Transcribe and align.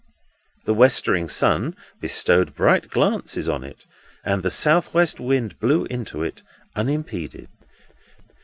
The 0.65 0.73
westering 0.73 1.27
sun 1.27 1.75
bestowed 1.99 2.55
bright 2.55 2.89
glances 2.89 3.47
on 3.47 3.63
it, 3.63 3.85
and 4.25 4.41
the 4.41 4.49
south 4.49 4.95
west 4.95 5.19
wind 5.19 5.59
blew 5.59 5.85
into 5.91 6.23
it 6.23 6.41
unimpeded. 6.75 7.49